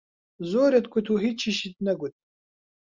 [0.51, 2.13] زۆرت گوت و هیچیشت نەگوت!